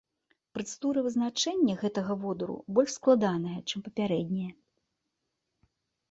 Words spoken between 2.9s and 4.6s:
складаная, чым папярэднія.